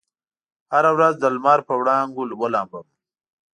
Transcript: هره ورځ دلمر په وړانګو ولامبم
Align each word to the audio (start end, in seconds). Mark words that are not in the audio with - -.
هره 0.73 0.91
ورځ 0.95 1.13
دلمر 1.17 1.59
په 1.67 1.73
وړانګو 1.79 2.23
ولامبم 2.41 2.85